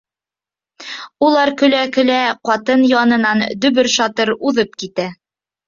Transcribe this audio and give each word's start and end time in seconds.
Улар 1.27 1.51
көлә-көлә 1.59 2.17
ҡатын 2.51 2.83
янынан 2.95 3.47
дөбөр-шатыр 3.67 4.35
уҙып 4.51 4.77
китә. 4.85 5.11